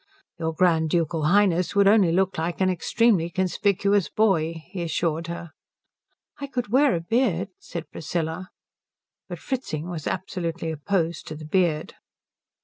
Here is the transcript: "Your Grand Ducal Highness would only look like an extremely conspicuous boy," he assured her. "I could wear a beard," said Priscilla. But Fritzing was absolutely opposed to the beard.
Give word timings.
"Your 0.39 0.51
Grand 0.51 0.89
Ducal 0.89 1.25
Highness 1.25 1.75
would 1.75 1.87
only 1.87 2.11
look 2.11 2.39
like 2.39 2.59
an 2.59 2.71
extremely 2.71 3.29
conspicuous 3.29 4.09
boy," 4.09 4.63
he 4.69 4.81
assured 4.81 5.27
her. 5.27 5.51
"I 6.39 6.47
could 6.47 6.69
wear 6.69 6.95
a 6.95 7.01
beard," 7.01 7.49
said 7.59 7.91
Priscilla. 7.91 8.49
But 9.29 9.37
Fritzing 9.37 9.91
was 9.91 10.07
absolutely 10.07 10.71
opposed 10.71 11.27
to 11.27 11.35
the 11.35 11.45
beard. 11.45 11.93